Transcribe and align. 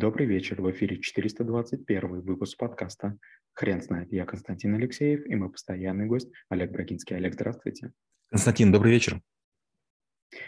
Добрый 0.00 0.26
вечер, 0.26 0.62
в 0.62 0.70
эфире 0.70 0.98
421 0.98 2.22
выпуск 2.22 2.56
подкаста 2.56 3.18
«Хрен 3.52 3.82
знает». 3.82 4.10
Я 4.10 4.24
Константин 4.24 4.74
Алексеев 4.74 5.26
и 5.26 5.34
мой 5.34 5.50
постоянный 5.50 6.06
гость 6.06 6.32
Олег 6.48 6.70
Брагинский. 6.72 7.16
Олег, 7.16 7.34
здравствуйте. 7.34 7.92
Константин, 8.30 8.72
добрый 8.72 8.92
вечер. 8.92 9.20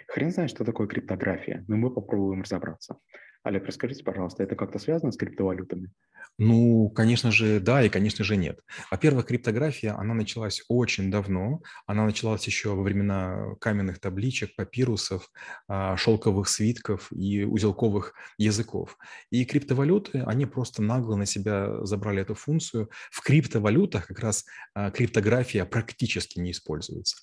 Хрен 0.08 0.30
знает, 0.30 0.48
что 0.48 0.64
такое 0.64 0.86
криптография, 0.86 1.66
но 1.68 1.76
мы 1.76 1.92
попробуем 1.92 2.40
разобраться. 2.40 2.96
Олег, 3.42 3.66
расскажите, 3.66 4.02
пожалуйста, 4.02 4.42
это 4.42 4.56
как-то 4.56 4.78
связано 4.78 5.12
с 5.12 5.18
криптовалютами? 5.18 5.91
Ну, 6.38 6.88
конечно 6.90 7.30
же, 7.30 7.60
да 7.60 7.82
и, 7.84 7.88
конечно 7.88 8.24
же, 8.24 8.36
нет. 8.36 8.60
Во-первых, 8.90 9.26
криптография, 9.26 9.94
она 9.94 10.14
началась 10.14 10.62
очень 10.68 11.10
давно. 11.10 11.60
Она 11.86 12.04
началась 12.04 12.46
еще 12.46 12.70
во 12.74 12.82
времена 12.82 13.54
каменных 13.60 14.00
табличек, 14.00 14.56
папирусов, 14.56 15.30
а, 15.68 15.96
шелковых 15.96 16.48
свитков 16.48 17.12
и 17.12 17.45
узелковых 17.45 18.14
языков. 18.38 18.96
И 19.30 19.45
криптовалюты, 19.45 20.22
они 20.26 20.46
просто 20.46 20.82
нагло 20.82 21.16
на 21.16 21.26
себя 21.26 21.84
забрали 21.84 22.23
эту 22.23 22.34
функцию. 22.34 22.90
В 23.10 23.20
криптовалютах 23.23 24.06
как 24.06 24.18
раз 24.20 24.45
а, 24.74 24.90
криптография 24.90 25.64
практически 25.66 26.40
не 26.40 26.52
используется. 26.52 27.16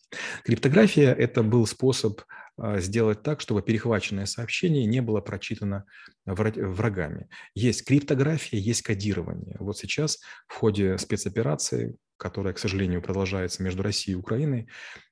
Криптография– 0.45 1.14
это 1.16 1.44
был 1.44 1.66
способ 1.66 2.22
сделать 2.77 3.23
так, 3.23 3.41
чтобы 3.41 3.62
перехваченное 3.62 4.26
сообщение 4.26 4.86
не 4.86 5.02
было 5.02 5.22
прочитано 5.22 5.86
врагами. 6.26 7.30
Есть 7.55 7.86
криптография, 7.86 8.59
есть 8.59 8.81
кодирование. 8.81 9.55
Вот 9.59 9.77
сейчас 9.77 10.20
в 10.48 10.55
ходе 10.55 10.98
спецоперации, 10.98 11.95
которая, 12.17 12.53
к 12.53 12.59
сожалению, 12.59 13.02
продолжается 13.02 13.64
между 13.64 13.84
Россией 13.84 14.16
и 14.16 14.20
Украиной, 14.20 14.67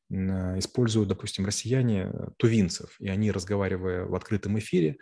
а, 0.10 0.58
используют, 0.58 1.10
допустим, 1.10 1.46
россияне 1.46 2.12
тувинцев, 2.38 2.96
и 3.00 3.10
они, 3.10 3.32
разговаривая 3.32 4.06
в 4.06 4.16
открытом 4.16 4.58
эфире, 4.60 4.98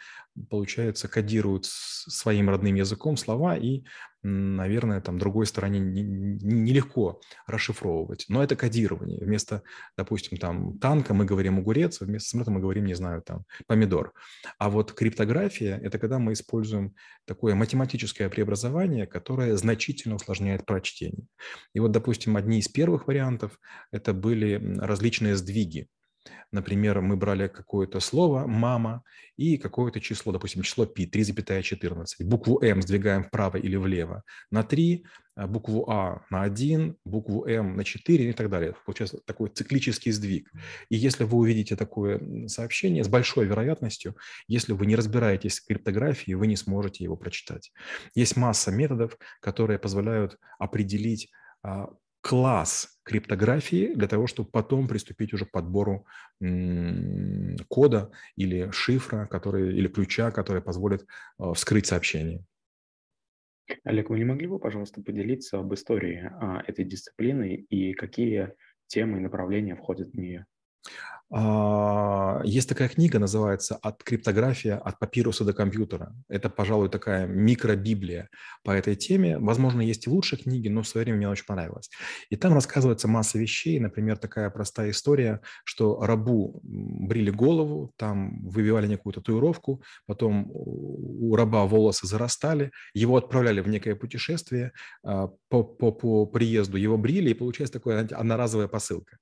получается, 0.49 1.07
кодируют 1.07 1.65
своим 1.65 2.49
родным 2.49 2.75
языком 2.75 3.17
слова 3.17 3.55
и 3.55 3.83
наверное, 4.25 5.01
там 5.01 5.19
другой 5.19 5.45
стороне 5.45 5.79
нелегко 5.79 7.21
расшифровывать. 7.45 8.25
Но 8.27 8.43
это 8.43 8.55
кодирование. 8.55 9.23
Вместо, 9.23 9.61
допустим, 9.97 10.37
там 10.37 10.79
танка 10.79 11.13
мы 11.13 11.25
говорим 11.25 11.59
огурец, 11.59 12.01
вместо 12.01 12.29
самолета 12.29 12.51
мы 12.51 12.59
говорим, 12.59 12.85
не 12.85 12.95
знаю, 12.95 13.21
там 13.21 13.45
помидор. 13.67 14.13
А 14.57 14.69
вот 14.69 14.93
криптография– 14.93 15.77
это 15.83 15.99
когда 15.99 16.17
мы 16.17 16.33
используем 16.33 16.95
такое 17.25 17.53
математическое 17.55 18.29
преобразование, 18.29 19.05
которое 19.05 19.55
значительно 19.57 20.15
усложняет 20.15 20.65
прочтение. 20.65 21.27
И 21.73 21.79
вот, 21.79 21.91
допустим, 21.91 22.35
одни 22.35 22.59
из 22.59 22.67
первых 22.67 23.07
вариантов– 23.07 23.59
это 23.91 24.13
были 24.13 24.77
различные 24.79 25.35
сдвиги. 25.35 25.87
Например, 26.51 27.01
мы 27.01 27.17
брали 27.17 27.47
какое-то 27.47 27.99
слово 27.99 28.47
«мама» 28.47 29.03
и 29.37 29.57
какое-то 29.57 29.99
число, 29.99 30.31
допустим, 30.31 30.61
число 30.61 30.85
π, 30.85 31.03
3,14. 31.03 32.05
Букву 32.23 32.61
«м» 32.61 32.81
сдвигаем 32.81 33.23
вправо 33.23 33.57
или 33.57 33.75
влево 33.75 34.23
на 34.51 34.63
3, 34.63 35.05
а 35.35 35.47
букву 35.47 35.89
«а» 35.89 36.25
на 36.29 36.43
1, 36.43 36.97
букву 37.03 37.45
«м» 37.45 37.75
на 37.75 37.83
4 37.83 38.29
и 38.29 38.33
так 38.33 38.49
далее. 38.49 38.75
Получается 38.85 39.19
такой 39.25 39.49
циклический 39.49 40.11
сдвиг. 40.11 40.49
И 40.89 40.95
если 40.95 41.25
вы 41.25 41.37
увидите 41.37 41.75
такое 41.75 42.47
сообщение, 42.47 43.03
с 43.03 43.07
большой 43.07 43.45
вероятностью, 43.45 44.15
если 44.47 44.73
вы 44.73 44.85
не 44.85 44.95
разбираетесь 44.95 45.59
в 45.59 45.67
криптографии, 45.67 46.33
вы 46.33 46.47
не 46.47 46.55
сможете 46.55 47.03
его 47.03 47.17
прочитать. 47.17 47.71
Есть 48.15 48.37
масса 48.37 48.71
методов, 48.71 49.17
которые 49.41 49.77
позволяют 49.77 50.39
определить 50.57 51.29
а, 51.63 51.89
класс 52.25 52.99
криптографии 53.03 53.93
для 53.93 54.07
того, 54.07 54.25
чтобы 54.25 54.49
потом 54.49 54.87
приступить 54.87 55.31
уже 55.33 55.45
к 55.45 55.51
подбору 55.51 56.07
кода 57.67 58.11
или 58.35 58.71
шифра, 58.71 59.27
который, 59.27 59.77
или 59.77 59.87
ключа, 59.87 60.31
который 60.31 60.63
позволит 60.63 61.05
а, 61.37 61.53
вскрыть 61.53 61.85
сообщение. 61.85 62.43
Олег, 63.83 64.09
вы 64.09 64.17
не 64.17 64.25
могли 64.25 64.47
бы, 64.47 64.57
пожалуйста, 64.57 65.03
поделиться 65.03 65.59
об 65.59 65.71
истории 65.75 66.31
а, 66.41 66.63
этой 66.65 66.83
дисциплины 66.83 67.53
и 67.69 67.93
какие 67.93 68.53
темы 68.87 69.19
и 69.19 69.21
направления 69.21 69.75
входят 69.75 70.09
в 70.09 70.15
нее? 70.15 70.47
А, 71.31 72.41
есть 72.43 72.69
такая 72.69 72.87
книга, 72.87 73.17
называется 73.19 73.77
«От 73.81 74.03
криптография 74.03 74.77
от 74.77 74.99
папируса 74.99 75.43
до 75.43 75.53
компьютера». 75.53 76.13
Это, 76.29 76.49
пожалуй, 76.49 76.89
такая 76.89 77.25
микробиблия 77.25 78.29
по 78.63 78.71
этой 78.71 78.95
теме. 78.95 79.37
Возможно, 79.39 79.81
есть 79.81 80.05
и 80.05 80.09
лучшие 80.09 80.39
книги, 80.39 80.67
но 80.67 80.83
в 80.83 80.87
свое 80.87 81.03
время 81.03 81.17
мне 81.17 81.29
очень 81.29 81.45
понравилось. 81.45 81.89
И 82.29 82.35
там 82.35 82.53
рассказывается 82.53 83.07
масса 83.07 83.39
вещей. 83.39 83.79
Например, 83.79 84.17
такая 84.17 84.49
простая 84.49 84.91
история, 84.91 85.41
что 85.63 85.99
рабу 86.05 86.61
брили 86.63 87.31
голову, 87.31 87.91
там 87.97 88.47
выбивали 88.47 88.87
некую 88.87 89.13
татуировку, 89.13 89.81
потом 90.05 90.49
у 90.51 91.35
раба 91.35 91.65
волосы 91.65 92.07
зарастали, 92.07 92.71
его 92.93 93.17
отправляли 93.17 93.61
в 93.61 93.67
некое 93.67 93.95
путешествие, 93.95 94.73
а, 95.03 95.29
по, 95.49 95.63
по, 95.63 95.91
по 95.91 96.25
приезду 96.27 96.77
его 96.77 96.97
брили, 96.97 97.31
и 97.31 97.33
получается 97.33 97.79
такая 97.79 98.07
одноразовая 98.07 98.67
посылка. 98.67 99.17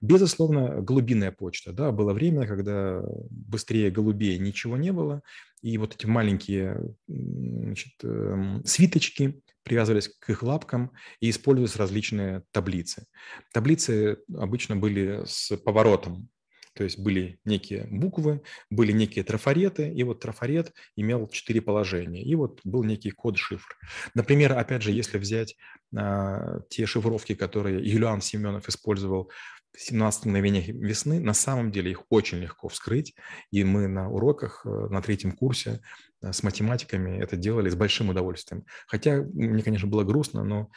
Безусловно, 0.00 0.80
глубинная 0.82 1.32
почта. 1.32 1.72
Да, 1.72 1.92
было 1.92 2.12
время, 2.12 2.46
когда 2.46 3.02
быстрее 3.30 3.90
голубей 3.90 4.38
ничего 4.38 4.76
не 4.76 4.92
было, 4.92 5.22
и 5.62 5.78
вот 5.78 5.94
эти 5.94 6.06
маленькие 6.06 6.94
значит, 7.08 7.92
эм, 8.02 8.62
свиточки 8.64 9.40
привязывались 9.62 10.08
к 10.08 10.28
их 10.30 10.42
лапкам 10.42 10.92
и 11.20 11.30
использовались 11.30 11.76
различные 11.76 12.42
таблицы. 12.52 13.06
Таблицы 13.52 14.18
обычно 14.36 14.76
были 14.76 15.22
с 15.26 15.56
поворотом, 15.56 16.28
то 16.74 16.84
есть 16.84 16.98
были 16.98 17.38
некие 17.44 17.86
буквы, 17.90 18.42
были 18.70 18.92
некие 18.92 19.24
трафареты, 19.24 19.92
и 19.92 20.02
вот 20.02 20.20
трафарет 20.20 20.72
имел 20.96 21.28
четыре 21.28 21.62
положения, 21.62 22.22
и 22.22 22.34
вот 22.34 22.60
был 22.64 22.82
некий 22.84 23.10
код-шифр. 23.10 23.76
Например, 24.14 24.52
опять 24.58 24.82
же, 24.82 24.90
если 24.90 25.18
взять 25.18 25.56
а, 25.96 26.60
те 26.68 26.86
шифровки, 26.86 27.34
которые 27.34 27.84
Юлиан 27.84 28.20
Семенов 28.20 28.68
использовал 28.68 29.30
в 29.72 29.80
17 29.80 30.26
мгновениях 30.26 30.68
весны, 30.68 31.20
на 31.20 31.34
самом 31.34 31.70
деле 31.70 31.90
их 31.90 32.04
очень 32.08 32.38
легко 32.38 32.68
вскрыть, 32.68 33.14
и 33.50 33.64
мы 33.64 33.88
на 33.88 34.08
уроках 34.08 34.64
э, 34.64 34.68
на 34.68 35.02
третьем 35.02 35.32
курсе 35.32 35.80
э, 36.22 36.32
с 36.32 36.44
математиками 36.44 37.20
это 37.20 37.36
делали 37.36 37.68
с 37.68 37.74
большим 37.74 38.08
удовольствием. 38.08 38.64
Хотя 38.86 39.22
мне, 39.32 39.64
конечно, 39.64 39.88
было 39.88 40.04
грустно, 40.04 40.44
но 40.44 40.70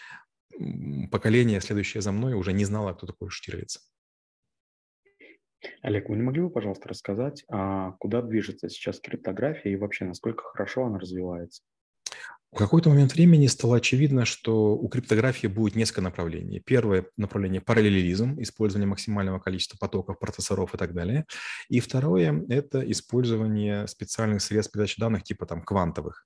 поколение, 1.11 1.61
следующее 1.61 2.01
за 2.01 2.11
мной, 2.11 2.33
уже 2.33 2.53
не 2.53 2.65
знало, 2.65 2.93
кто 2.93 3.05
такой 3.05 3.29
Штирлиц. 3.29 3.79
Олег, 5.81 6.09
вы 6.09 6.15
не 6.15 6.23
могли 6.23 6.41
бы, 6.41 6.49
пожалуйста, 6.49 6.89
рассказать, 6.89 7.43
а 7.49 7.91
куда 7.99 8.21
движется 8.21 8.69
сейчас 8.69 8.99
криптография 8.99 9.73
и 9.73 9.75
вообще 9.75 10.05
насколько 10.05 10.43
хорошо 10.43 10.85
она 10.85 10.99
развивается? 10.99 11.63
В 12.53 12.57
какой-то 12.57 12.89
момент 12.89 13.13
времени 13.13 13.45
стало 13.47 13.75
очевидно, 13.75 14.23
что 14.23 14.75
у 14.75 14.87
криптографии 14.87 15.47
будет 15.47 15.75
несколько 15.75 16.01
направлений. 16.01 16.61
Первое 16.61 17.05
направление– 17.17 17.59
параллелизм, 17.65 18.41
использование 18.41 18.87
максимального 18.87 19.37
количества 19.39 19.77
потоков, 19.77 20.17
процессоров 20.17 20.73
и 20.73 20.77
так 20.77 20.93
далее. 20.93 21.25
И 21.67 21.81
второе– 21.81 22.45
это 22.49 22.79
использование 22.89 23.85
специальных 23.87 24.41
средств 24.41 24.71
передачи 24.71 24.99
данных 24.99 25.23
типа 25.23 25.45
там 25.45 25.61
квантовых. 25.61 26.25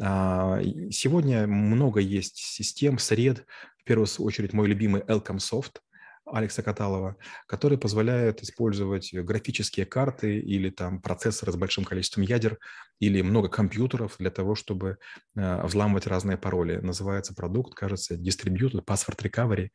А, 0.00 0.60
сегодня 0.90 1.46
много 1.46 2.00
есть 2.00 2.38
систем, 2.38 2.98
сред, 2.98 3.46
в 3.78 3.84
первую 3.84 4.08
очередь 4.18 4.52
мой 4.52 4.66
любимый 4.66 5.02
Elcomsoft– 5.02 5.76
Алекса 6.32 6.62
Каталова, 6.62 7.16
который 7.46 7.78
позволяет 7.78 8.42
использовать 8.42 9.12
графические 9.12 9.86
карты 9.86 10.38
или 10.38 10.70
там 10.70 11.00
процессоры 11.00 11.52
с 11.52 11.56
большим 11.56 11.84
количеством 11.84 12.24
ядер 12.24 12.58
или 13.00 13.20
много 13.22 13.48
компьютеров 13.48 14.16
для 14.18 14.30
того, 14.30 14.54
чтобы 14.54 14.98
э, 15.36 15.66
взламывать 15.66 16.06
разные 16.06 16.36
пароли. 16.36 16.76
Называется 16.76 17.34
продукт, 17.34 17.74
кажется, 17.74 18.14
Distributed 18.14 18.84
Password 18.84 19.18
Recovery. 19.22 19.68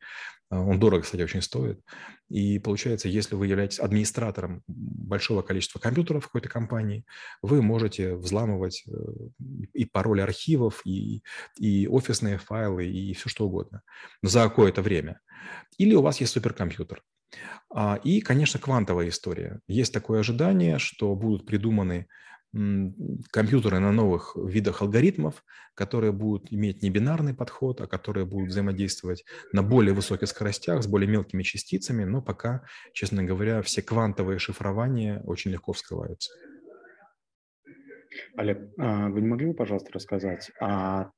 Э, 0.50 0.56
он 0.56 0.80
дорого, 0.80 1.02
кстати, 1.02 1.22
очень 1.22 1.42
стоит. 1.42 1.80
И 2.28 2.58
получается, 2.58 3.08
если 3.08 3.34
вы 3.34 3.46
являетесь 3.46 3.78
администратором 3.78 4.62
большого 4.66 5.42
количества 5.42 5.78
компьютеров 5.78 6.26
какой-то 6.26 6.48
компании, 6.48 7.04
вы 7.42 7.62
можете 7.62 8.14
взламывать 8.14 8.84
э, 8.86 8.92
и 9.72 9.84
пароли 9.86 10.20
архивов, 10.20 10.82
и, 10.84 11.22
и 11.58 11.88
офисные 11.88 12.38
файлы, 12.38 12.86
и 12.86 13.14
все 13.14 13.28
что 13.28 13.46
угодно 13.46 13.82
за 14.22 14.42
какое-то 14.44 14.82
время. 14.82 15.20
Или 15.78 15.94
у 15.94 16.02
вас 16.02 16.20
есть 16.20 16.32
суперкомпьютер. 16.32 17.02
А, 17.70 17.98
и, 18.02 18.20
конечно, 18.20 18.58
квантовая 18.58 19.08
история. 19.08 19.60
Есть 19.66 19.92
такое 19.92 20.20
ожидание, 20.20 20.78
что 20.78 21.14
будут 21.14 21.46
придуманы 21.46 22.08
компьютеры 23.30 23.78
на 23.78 23.92
новых 23.92 24.36
видах 24.36 24.80
алгоритмов, 24.82 25.44
которые 25.74 26.12
будут 26.12 26.52
иметь 26.52 26.82
не 26.82 26.90
бинарный 26.90 27.34
подход, 27.34 27.80
а 27.80 27.86
которые 27.86 28.24
будут 28.24 28.48
взаимодействовать 28.48 29.24
на 29.52 29.62
более 29.62 29.94
высоких 29.94 30.28
скоростях 30.28 30.82
с 30.82 30.86
более 30.86 31.08
мелкими 31.08 31.42
частицами, 31.42 32.04
но 32.04 32.22
пока, 32.22 32.64
честно 32.92 33.22
говоря, 33.22 33.60
все 33.62 33.82
квантовые 33.82 34.38
шифрования 34.38 35.20
очень 35.24 35.50
легко 35.50 35.72
вскрываются. 35.72 36.32
Олег, 38.36 38.72
а 38.78 39.08
вы 39.08 39.20
не 39.20 39.28
могли 39.28 39.46
бы, 39.48 39.54
пожалуйста, 39.54 39.92
рассказать, 39.92 40.50
а 40.60 41.10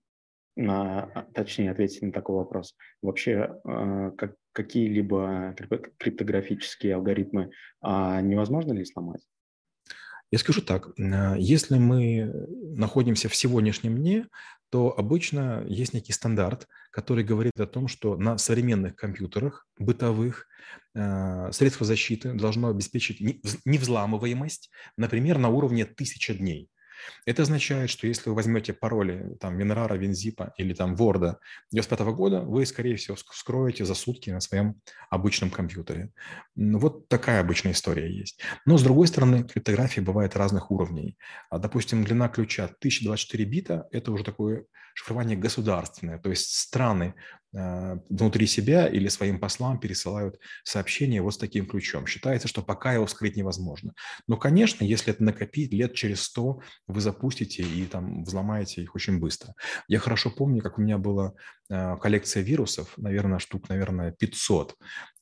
на, 0.56 1.04
а, 1.14 1.22
точнее 1.32 1.70
ответить 1.70 2.02
на 2.02 2.12
такой 2.12 2.36
вопрос. 2.36 2.74
Вообще, 3.02 3.56
а, 3.64 4.10
как, 4.10 4.34
какие-либо 4.52 5.54
криптографические 5.98 6.96
алгоритмы 6.96 7.52
невозможно 7.82 8.72
ли 8.72 8.84
сломать? 8.84 9.22
Я 10.30 10.38
скажу 10.38 10.62
так, 10.62 10.90
если 10.96 11.78
мы 11.78 12.32
находимся 12.76 13.28
в 13.28 13.34
сегодняшнем 13.34 13.96
дне, 13.96 14.28
то 14.70 14.96
обычно 14.96 15.64
есть 15.66 15.92
некий 15.92 16.12
стандарт, 16.12 16.68
который 16.92 17.24
говорит 17.24 17.58
о 17.58 17.66
том, 17.66 17.88
что 17.88 18.16
на 18.16 18.38
современных 18.38 18.94
компьютерах 18.94 19.66
бытовых 19.78 20.46
э, 20.94 21.50
средства 21.50 21.84
защиты 21.84 22.34
должно 22.34 22.68
обеспечить 22.68 23.20
невзламываемость, 23.64 24.70
например, 24.96 25.38
на 25.38 25.48
уровне 25.48 25.84
тысяча 25.84 26.34
дней. 26.34 26.70
Это 27.26 27.42
означает, 27.42 27.90
что 27.90 28.06
если 28.06 28.28
вы 28.30 28.36
возьмете 28.36 28.72
пароли 28.72 29.36
там 29.40 29.58
WinRAR, 29.58 29.98
WinZip 29.98 30.52
или 30.56 30.74
там 30.74 30.94
Word 30.94 31.36
95 31.72 32.00
года, 32.14 32.40
вы, 32.40 32.66
скорее 32.66 32.96
всего, 32.96 33.16
вскроете 33.16 33.84
за 33.84 33.94
сутки 33.94 34.30
на 34.30 34.40
своем 34.40 34.80
обычном 35.10 35.50
компьютере. 35.50 36.10
Вот 36.56 37.08
такая 37.08 37.40
обычная 37.40 37.72
история 37.72 38.10
есть. 38.10 38.40
Но, 38.66 38.78
с 38.78 38.82
другой 38.82 39.06
стороны, 39.06 39.44
криптография 39.44 40.02
бывает 40.02 40.36
разных 40.36 40.70
уровней. 40.70 41.16
А, 41.50 41.58
допустим, 41.58 42.04
длина 42.04 42.28
ключа 42.28 42.64
1024 42.64 43.44
бита– 43.44 43.88
это 43.92 44.12
уже 44.12 44.24
такое 44.24 44.64
шифрование 45.00 45.36
государственное, 45.36 46.18
то 46.18 46.30
есть 46.30 46.54
страны 46.54 47.14
Э, 47.52 47.96
внутри 48.08 48.46
себя 48.46 48.86
или 48.86 49.08
своим 49.08 49.40
послам 49.40 49.80
пересылают 49.80 50.38
сообщение 50.62 51.20
вот 51.20 51.34
с 51.34 51.38
таким 51.38 51.66
ключом. 51.66 52.06
Считается, 52.06 52.46
что 52.46 52.62
пока 52.62 52.92
его 52.92 53.06
вскрыть 53.06 53.36
невозможно. 53.36 53.92
Но, 54.28 54.36
конечно, 54.36 54.84
если 54.84 55.12
это 55.12 55.24
накопить, 55.24 55.72
лет 55.72 55.94
через 55.94 56.22
сто 56.22 56.60
вы 56.86 57.00
запустите 57.00 57.64
и 57.64 57.86
там 57.86 58.22
взломаете 58.22 58.82
их 58.82 58.94
очень 58.94 59.18
быстро. 59.18 59.54
Я 59.88 59.98
хорошо 59.98 60.30
помню, 60.30 60.62
как 60.62 60.78
у 60.78 60.82
меня 60.82 60.96
была 60.96 61.32
э, 61.68 61.96
коллекция 62.00 62.44
вирусов, 62.44 62.96
наверное, 62.96 63.40
штук, 63.40 63.68
наверное, 63.68 64.12
500. 64.12 64.76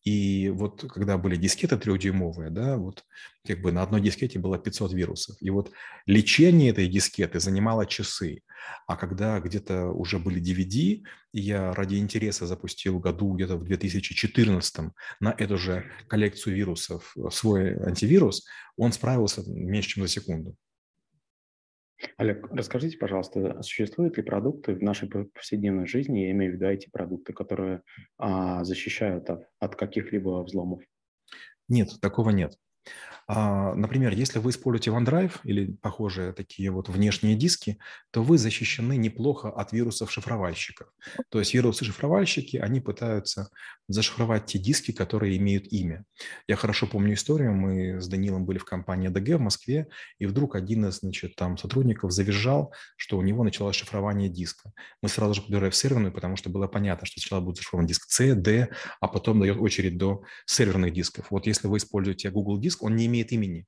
И 0.04 0.48
вот 0.48 0.84
когда 0.90 1.18
были 1.18 1.36
дискеты 1.36 1.76
трехдюймовые, 1.76 2.50
да, 2.50 2.76
вот 2.76 3.04
как 3.46 3.60
бы 3.60 3.72
на 3.72 3.82
одной 3.82 4.00
дискете 4.00 4.38
было 4.38 4.58
500 4.58 4.92
вирусов. 4.92 5.36
И 5.40 5.50
вот 5.50 5.72
лечение 6.06 6.70
этой 6.70 6.88
дискеты 6.88 7.40
занимало 7.40 7.84
часы. 7.86 8.42
А 8.86 8.96
когда 8.96 9.40
где-то 9.40 9.86
уже 9.88 10.18
были 10.18 10.40
DVD, 10.40 11.02
я 11.32 11.74
ради 11.74 11.96
интереса 11.96 12.46
запустил 12.46 12.98
году 12.98 13.34
где-то 13.34 13.56
в 13.56 13.64
2014 13.64 14.92
на 15.20 15.34
эту 15.36 15.58
же 15.58 15.84
коллекцию 16.08 16.56
вирусов 16.56 17.14
свой 17.30 17.76
антивирус, 17.76 18.46
он 18.76 18.92
справился 18.92 19.42
меньше, 19.46 19.90
чем 19.90 20.04
за 20.04 20.08
секунду. 20.08 20.56
Олег, 22.16 22.46
расскажите, 22.50 22.96
пожалуйста, 22.96 23.62
существуют 23.62 24.16
ли 24.16 24.22
продукты 24.22 24.74
в 24.74 24.82
нашей 24.82 25.08
повседневной 25.08 25.86
жизни, 25.86 26.20
я 26.20 26.30
имею 26.30 26.52
в 26.52 26.54
виду 26.56 26.66
эти 26.66 26.88
продукты, 26.90 27.32
которые 27.32 27.82
а, 28.18 28.64
защищают 28.64 29.28
от, 29.30 29.48
от 29.58 29.76
каких-либо 29.76 30.42
взломов? 30.42 30.82
Нет, 31.68 31.90
такого 32.00 32.30
нет. 32.30 32.56
А, 33.30 33.74
например, 33.74 34.14
если 34.14 34.38
вы 34.38 34.50
используете 34.50 34.90
OneDrive 34.90 35.40
или 35.44 35.72
похожие 35.82 36.32
такие 36.32 36.70
вот 36.70 36.88
внешние 36.88 37.36
диски, 37.36 37.78
то 38.10 38.22
вы 38.22 38.38
защищены 38.38 38.96
неплохо 38.96 39.50
от 39.50 39.72
вирусов-шифровальщиков. 39.72 40.88
То 41.28 41.38
есть 41.38 41.52
вирусы-шифровальщики, 41.52 42.56
они 42.56 42.80
пытаются 42.80 43.50
зашифровать 43.86 44.46
те 44.46 44.58
диски, 44.58 44.92
которые 44.92 45.36
имеют 45.36 45.66
имя. 45.70 46.04
Я 46.46 46.56
хорошо 46.56 46.86
помню 46.86 47.14
историю, 47.14 47.52
мы 47.52 48.00
с 48.00 48.08
Данилом 48.08 48.46
были 48.46 48.56
в 48.56 48.64
компании 48.64 49.08
ДГ 49.08 49.36
в 49.36 49.40
Москве, 49.40 49.88
и 50.18 50.24
вдруг 50.24 50.56
один 50.56 50.86
из 50.86 51.00
значит, 51.00 51.36
там, 51.36 51.58
сотрудников 51.58 52.12
завизжал, 52.12 52.72
что 52.96 53.18
у 53.18 53.22
него 53.22 53.44
началось 53.44 53.76
шифрование 53.76 54.30
диска. 54.30 54.72
Мы 55.02 55.10
сразу 55.10 55.34
же 55.34 55.42
побежали 55.42 55.68
в 55.68 55.76
серверную, 55.76 56.12
потому 56.12 56.36
что 56.36 56.48
было 56.48 56.66
понятно, 56.66 57.06
что 57.06 57.20
сначала 57.20 57.42
будет 57.42 57.56
зашифрован 57.56 57.86
диск 57.86 58.08
C, 58.08 58.34
D, 58.34 58.68
а 59.00 59.08
потом 59.08 59.40
дает 59.40 59.58
очередь 59.58 59.98
до 59.98 60.22
серверных 60.46 60.94
дисков. 60.94 61.26
Вот 61.30 61.46
если 61.46 61.66
вы 61.66 61.76
используете 61.76 62.30
Google 62.30 62.58
диск, 62.58 62.82
он 62.82 62.96
не 62.96 63.06
имеет 63.06 63.17
имеет 63.18 63.32
имени. 63.32 63.66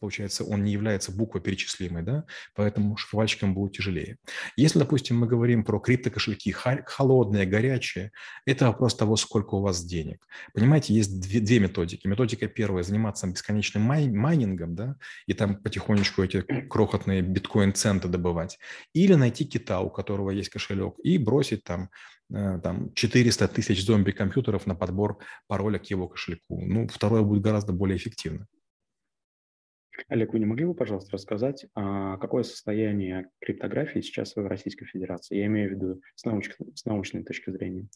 Получается, 0.00 0.44
он 0.44 0.62
не 0.62 0.72
является 0.72 1.10
буквой 1.10 1.42
перечислимой, 1.42 2.02
да, 2.02 2.24
поэтому 2.54 2.96
шифровальщикам 2.96 3.52
будет 3.52 3.72
тяжелее. 3.72 4.18
Если, 4.56 4.78
допустим, 4.78 5.18
мы 5.18 5.26
говорим 5.26 5.64
про 5.64 5.80
криптокошельки, 5.80 6.52
холодные, 6.52 7.46
горячие, 7.46 8.12
это 8.46 8.66
вопрос 8.66 8.94
того, 8.94 9.16
сколько 9.16 9.56
у 9.56 9.60
вас 9.60 9.84
денег. 9.84 10.24
Понимаете, 10.54 10.94
есть 10.94 11.20
две, 11.20 11.40
две 11.40 11.58
методики. 11.58 12.06
Методика 12.06 12.46
первая– 12.46 12.82
заниматься 12.84 13.26
бесконечным 13.26 13.82
май, 13.82 14.08
майнингом, 14.08 14.76
да, 14.76 14.96
и 15.26 15.34
там 15.34 15.60
потихонечку 15.60 16.22
эти 16.22 16.42
крохотные 16.42 17.22
биткоин-центы 17.22 18.06
добывать. 18.06 18.58
Или 18.92 19.14
найти 19.14 19.44
кита, 19.44 19.80
у 19.80 19.90
которого 19.90 20.30
есть 20.30 20.50
кошелек, 20.50 20.94
и 21.02 21.18
бросить 21.18 21.64
там 21.64 21.90
э, 22.32 22.60
там 22.62 22.94
400 22.94 23.48
тысяч 23.48 23.84
зомби-компьютеров 23.84 24.66
на 24.66 24.76
подбор 24.76 25.18
пароля 25.48 25.80
к 25.80 25.86
его 25.86 26.06
кошельку. 26.06 26.64
Ну, 26.64 26.86
второе 26.86 27.22
будет 27.22 27.42
гораздо 27.42 27.72
более 27.72 27.96
эффективно. 27.96 28.46
Олег, 30.06 30.32
вы 30.32 30.38
не 30.38 30.46
могли 30.46 30.64
бы, 30.64 30.74
пожалуйста, 30.74 31.12
рассказать, 31.12 31.66
а 31.74 32.16
какое 32.18 32.44
состояние 32.44 33.30
криптографии 33.40 34.00
сейчас 34.00 34.36
в 34.36 34.46
Российской 34.46 34.86
Федерации? 34.86 35.36
Я 35.36 35.46
имею 35.46 35.70
в 35.70 35.72
виду 35.72 36.00
с, 36.14 36.24
науч... 36.24 36.50
с 36.74 36.84
научной 36.84 37.24
точки 37.24 37.50
зрения. 37.50 37.88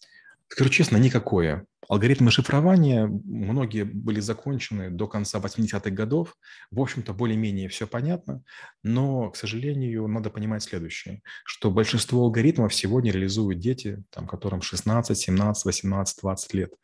Скажу 0.52 0.68
честно, 0.68 0.98
никакое. 0.98 1.64
Алгоритмы 1.88 2.30
шифрования, 2.30 3.06
многие 3.06 3.84
были 3.84 4.20
закончены 4.20 4.90
до 4.90 5.08
конца 5.08 5.38
80-х 5.38 5.88
годов. 5.88 6.36
В 6.70 6.78
общем-то, 6.78 7.14
более-менее 7.14 7.70
все 7.70 7.86
понятно. 7.86 8.42
Но, 8.82 9.30
к 9.30 9.36
сожалению, 9.36 10.06
надо 10.08 10.28
понимать 10.28 10.62
следующее, 10.62 11.22
что 11.46 11.70
большинство 11.70 12.20
алгоритмов 12.20 12.74
сегодня 12.74 13.12
реализуют 13.12 13.60
дети, 13.60 14.04
там, 14.10 14.26
которым 14.26 14.60
16, 14.60 15.16
17, 15.16 15.64
18, 15.64 16.18
20 16.20 16.54
лет. 16.54 16.74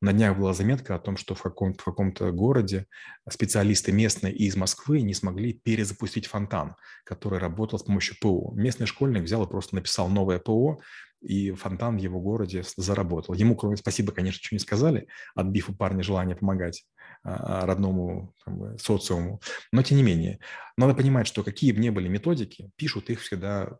На 0.00 0.12
днях 0.12 0.38
была 0.38 0.54
заметка 0.54 0.94
о 0.94 1.00
том, 1.00 1.16
что 1.16 1.34
в 1.34 1.42
каком-то, 1.42 1.80
в 1.80 1.84
каком-то 1.84 2.30
городе 2.30 2.86
специалисты 3.28 3.90
местные 3.90 4.32
из 4.32 4.54
Москвы 4.54 5.00
не 5.00 5.12
смогли 5.12 5.54
перезапустить 5.54 6.28
фонтан, 6.28 6.76
который 7.04 7.40
работал 7.40 7.80
с 7.80 7.82
помощью 7.82 8.16
ПО. 8.20 8.52
Местный 8.54 8.86
школьник 8.86 9.24
взял 9.24 9.44
и 9.44 9.50
просто 9.50 9.74
написал 9.74 10.08
новое 10.08 10.38
ПО, 10.38 10.78
и 11.20 11.52
фонтан 11.52 11.96
в 11.96 12.00
его 12.00 12.20
городе 12.20 12.62
заработал. 12.76 13.34
Ему, 13.34 13.56
кроме 13.56 13.76
спасибо, 13.76 14.12
конечно, 14.12 14.38
ничего 14.38 14.56
не 14.56 14.60
сказали, 14.60 15.08
отбив 15.34 15.70
у 15.70 15.74
парня 15.74 16.02
желание 16.02 16.36
помогать 16.36 16.84
а, 17.22 17.66
родному 17.66 18.34
как 18.44 18.56
бы, 18.56 18.78
социуму. 18.78 19.40
Но 19.72 19.82
тем 19.82 19.96
не 19.96 20.02
менее, 20.02 20.38
надо 20.76 20.94
понимать, 20.94 21.26
что 21.26 21.42
какие 21.42 21.72
бы 21.72 21.80
ни 21.80 21.90
были 21.90 22.08
методики, 22.08 22.70
пишут 22.76 23.10
их 23.10 23.20
всегда 23.20 23.78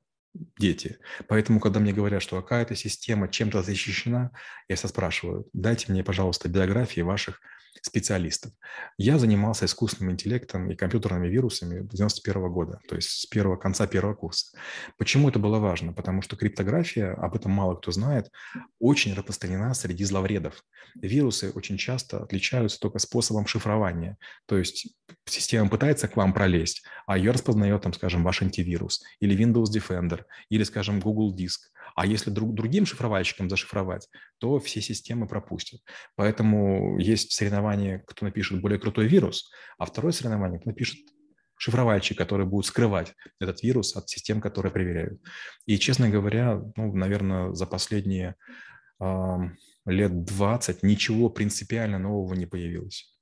дети. 0.58 0.98
Поэтому, 1.26 1.60
когда 1.60 1.80
мне 1.80 1.92
говорят, 1.92 2.22
что 2.22 2.40
какая-то 2.40 2.74
система 2.74 3.28
чем-то 3.28 3.62
защищена, 3.62 4.30
я 4.68 4.76
всегда 4.76 4.88
спрашиваю, 4.88 5.46
дайте 5.52 5.90
мне, 5.90 6.04
пожалуйста, 6.04 6.48
биографии 6.48 7.00
ваших 7.00 7.40
специалистов. 7.88 8.52
Я 8.96 9.18
занимался 9.18 9.64
искусственным 9.64 10.12
интеллектом 10.12 10.70
и 10.70 10.76
компьютерными 10.76 11.28
вирусами 11.28 11.82
с 11.82 11.88
91 11.88 12.52
года, 12.52 12.80
то 12.88 12.94
есть 12.94 13.10
с 13.10 13.26
первого 13.26 13.56
конца 13.56 13.86
первого 13.86 14.14
курса. 14.14 14.56
Почему 14.96 15.28
это 15.28 15.38
было 15.38 15.58
важно? 15.58 15.92
Потому 15.92 16.22
что 16.22 16.36
криптография, 16.36 17.12
об 17.14 17.34
этом 17.34 17.52
мало 17.52 17.74
кто 17.74 17.90
знает, 17.90 18.30
очень 18.78 19.14
распространена 19.14 19.74
среди 19.74 20.04
зловредов. 20.04 20.62
Вирусы 21.00 21.50
очень 21.50 21.76
часто 21.76 22.22
отличаются 22.22 22.78
только 22.78 22.98
способом 22.98 23.46
шифрования. 23.46 24.16
То 24.46 24.58
есть 24.58 24.88
система 25.26 25.68
пытается 25.68 26.08
к 26.08 26.16
вам 26.16 26.32
пролезть, 26.32 26.82
а 27.06 27.18
ее 27.18 27.32
распознает, 27.32 27.82
там, 27.82 27.92
скажем, 27.92 28.22
ваш 28.22 28.42
антивирус 28.42 29.02
или 29.20 29.36
Windows 29.36 29.72
Defender, 29.74 30.24
или, 30.48 30.62
скажем, 30.64 31.00
Google 31.00 31.34
Диск. 31.34 31.70
А 31.98 32.06
если 32.06 32.30
друг, 32.30 32.54
другим 32.54 32.86
шифровальщикам 32.86 33.50
зашифровать, 33.50 34.08
то 34.38 34.60
все 34.60 34.80
системы 34.80 35.26
пропустят. 35.26 35.80
Поэтому 36.14 36.96
есть 36.96 37.32
соревнование, 37.32 38.04
кто 38.06 38.24
напишет 38.24 38.60
более 38.60 38.78
крутой 38.78 39.08
вирус, 39.08 39.50
а 39.78 39.84
второе 39.84 40.12
соревнование, 40.12 40.60
кто 40.60 40.70
напишет 40.70 41.00
шифровальщик, 41.56 42.16
который 42.16 42.46
будет 42.46 42.66
скрывать 42.66 43.14
этот 43.40 43.64
вирус 43.64 43.96
от 43.96 44.08
систем, 44.08 44.40
которые 44.40 44.70
проверяют. 44.70 45.20
И, 45.66 45.76
честно 45.76 46.08
говоря, 46.08 46.62
ну, 46.76 46.94
наверное, 46.94 47.52
за 47.52 47.66
последние 47.66 48.36
э, 49.00 49.36
лет 49.84 50.24
20 50.24 50.84
ничего 50.84 51.28
принципиально 51.30 51.98
нового 51.98 52.34
не 52.34 52.46
появилось. 52.46 53.17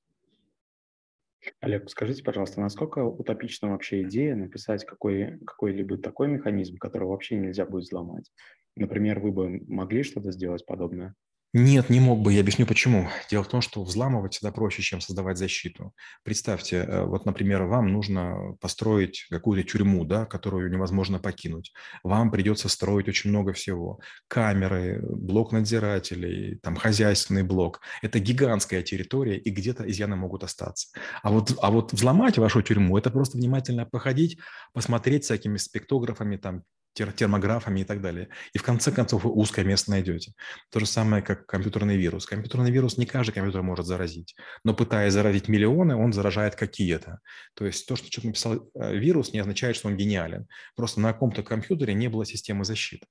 Олег, 1.60 1.88
скажите, 1.90 2.22
пожалуйста, 2.22 2.60
насколько 2.60 3.04
утопична 3.04 3.70
вообще 3.70 4.02
идея 4.02 4.34
написать 4.34 4.84
какой, 4.84 5.38
какой-либо 5.44 5.98
такой 5.98 6.28
механизм, 6.28 6.76
который 6.76 7.08
вообще 7.08 7.36
нельзя 7.36 7.66
будет 7.66 7.84
взломать? 7.84 8.30
Например, 8.76 9.20
вы 9.20 9.32
бы 9.32 9.60
могли 9.66 10.02
что-то 10.02 10.32
сделать 10.32 10.66
подобное? 10.66 11.14
Нет, 11.52 11.88
не 11.88 12.00
мог 12.00 12.20
бы. 12.20 12.34
Я 12.34 12.40
объясню 12.40 12.66
почему. 12.66 13.08
Дело 13.30 13.42
в 13.42 13.48
том, 13.48 13.62
что 13.62 13.82
взламывать 13.82 14.34
всегда 14.34 14.52
проще, 14.52 14.82
чем 14.82 15.00
создавать 15.00 15.38
защиту. 15.38 15.94
Представьте, 16.22 16.76
э, 16.76 17.04
вот, 17.04 17.24
например, 17.24 17.62
вам 17.62 17.92
нужно 17.92 18.56
построить 18.60 19.26
какую-то 19.30 19.66
тюрьму, 19.66 20.04
да, 20.04 20.26
которую 20.26 20.70
невозможно 20.70 21.18
покинуть. 21.18 21.72
Вам 22.02 22.30
придется 22.30 22.68
строить 22.68 23.08
очень 23.08 23.30
много 23.30 23.54
всего. 23.54 24.00
Камеры, 24.28 25.00
блок 25.02 25.52
надзирателей, 25.52 26.58
там, 26.62 26.76
хозяйственный 26.76 27.42
блок. 27.42 27.80
Это 28.02 28.18
гигантская 28.18 28.82
территория, 28.82 29.38
и 29.38 29.50
где-то 29.50 29.88
изъяны 29.90 30.16
могут 30.16 30.44
остаться. 30.44 30.88
А 31.22 31.30
вот, 31.30 31.54
а 31.62 31.70
вот 31.70 31.92
взломать 31.92 32.36
вашу 32.36 32.60
тюрьму– 32.60 32.98
это 32.98 33.10
просто 33.10 33.38
внимательно 33.38 33.86
походить, 33.86 34.38
посмотреть 34.74 35.24
всякими 35.24 35.56
спектографами, 35.56 36.36
там, 36.36 36.64
термографами 36.96 37.80
и 37.80 37.84
так 37.84 38.00
далее. 38.00 38.28
И 38.52 38.58
в 38.58 38.62
конце 38.62 38.90
концов 38.90 39.24
вы 39.24 39.30
узкое 39.30 39.64
место 39.64 39.90
найдете. 39.90 40.32
То 40.70 40.80
же 40.80 40.86
самое, 40.86 41.22
как 41.22 41.46
компьютерный 41.46 41.96
вирус. 41.96 42.26
Компьютерный 42.26 42.70
вирус 42.70 42.98
не 42.98 43.06
каждый 43.06 43.32
компьютер 43.32 43.62
может 43.62 43.86
заразить, 43.86 44.34
но 44.64 44.74
пытаясь 44.74 45.12
заразить 45.12 45.48
миллионы, 45.48 45.96
он 45.96 46.12
заражает 46.12 46.56
какие-то. 46.56 47.20
То 47.54 47.66
есть 47.66 47.86
то, 47.86 47.96
что 47.96 48.10
человек 48.10 48.30
написал 48.30 48.70
э, 48.74 48.96
вирус, 48.96 49.32
не 49.32 49.40
означает, 49.40 49.76
что 49.76 49.88
он 49.88 49.96
гениален. 49.96 50.46
Просто 50.74 51.00
на 51.00 51.12
каком-то 51.12 51.42
компьютере 51.42 51.94
не 51.94 52.08
было 52.08 52.24
системы 52.24 52.64
защиты. 52.64 53.06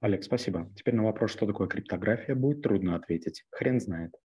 Олег, 0.00 0.22
спасибо. 0.22 0.70
Теперь 0.76 0.94
на 0.94 1.04
вопрос, 1.04 1.32
что 1.32 1.46
такое 1.46 1.66
криптография, 1.66 2.34
будет 2.34 2.62
трудно 2.62 2.94
ответить. 2.94 3.44
Хрен 3.50 3.80
знает. 3.80 4.12